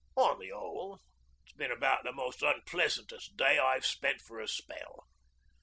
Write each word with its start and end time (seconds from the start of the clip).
'On 0.15 0.39
the 0.39 0.51
'ole, 0.51 0.99
it's 1.43 1.53
been 1.53 1.71
about 1.71 2.03
the 2.03 2.11
most 2.11 2.41
unpleasantest 2.41 3.37
day 3.37 3.59
I've 3.59 3.85
spent 3.85 4.19
for 4.19 4.39
a 4.39 4.47
spell. 4.47 5.05